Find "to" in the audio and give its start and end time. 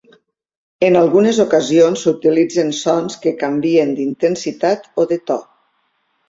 5.31-5.39